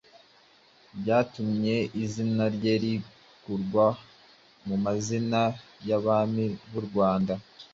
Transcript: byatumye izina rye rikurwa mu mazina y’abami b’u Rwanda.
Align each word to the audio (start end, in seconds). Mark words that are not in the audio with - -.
byatumye 0.99 1.75
izina 2.03 2.43
rye 2.55 2.73
rikurwa 2.83 3.85
mu 4.67 4.75
mazina 4.85 5.41
y’abami 5.87 6.45
b’u 6.69 6.81
Rwanda. 6.87 7.33